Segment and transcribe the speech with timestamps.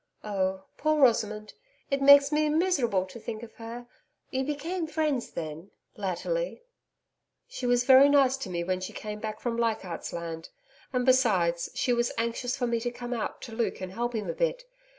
[0.23, 1.53] 'Oh, poor Rosamond!
[1.91, 3.85] It makes me miserable to think of her.
[4.31, 6.63] You became friends, then latterly?'
[7.47, 10.49] 'She was very nice to me when she came back from Leichardt's Land.
[10.91, 14.27] And besides, she was anxious for me to come out to Luke and help him
[14.27, 14.63] a bit....